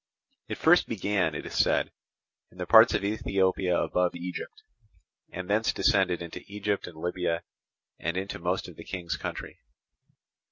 It 0.47 0.57
first 0.57 0.87
began, 0.87 1.35
it 1.35 1.45
is 1.45 1.53
said, 1.53 1.91
in 2.51 2.57
the 2.57 2.65
parts 2.65 2.95
of 2.95 3.03
Ethiopia 3.03 3.77
above 3.79 4.15
Egypt, 4.15 4.63
and 5.31 5.47
thence 5.47 5.71
descended 5.71 6.23
into 6.23 6.43
Egypt 6.47 6.87
and 6.87 6.97
Libya 6.97 7.43
and 7.99 8.17
into 8.17 8.39
most 8.39 8.67
of 8.67 8.77
the 8.77 8.83
King's 8.83 9.15
country. 9.15 9.59